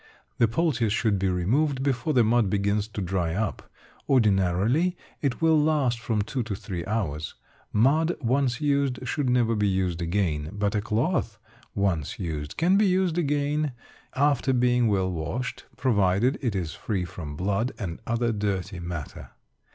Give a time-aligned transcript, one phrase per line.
[0.39, 3.69] The poultice should be removed before the mud begins to dry up;
[4.09, 7.35] ordinarily it will last from two to three hours.
[7.71, 11.37] Mud once used should never be used again, but a cloth
[11.75, 13.73] once used can be used again,
[14.15, 19.29] after being well washed, provided it is free from blood and other dirty matter.